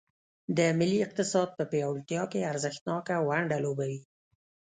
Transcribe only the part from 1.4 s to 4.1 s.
په پیاوړتیا کې ارزښتناکه ونډه لوبوي.